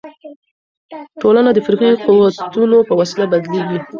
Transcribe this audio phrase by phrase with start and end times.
[1.21, 3.79] ټولنه د فکري قوتونو په وسیله بدلیږي.